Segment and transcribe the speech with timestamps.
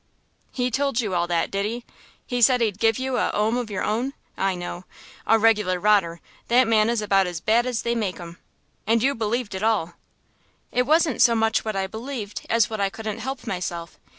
[0.51, 1.85] "He told you all that, did he?
[2.25, 4.85] He said he'd give you a 'ome of your own, I know.
[5.27, 8.39] A regular rotter; that man is about as bad as they make 'em.
[8.87, 9.93] And you believed it all?"
[10.71, 13.99] "It wasn't so much what I believed as what I couldn't help myself.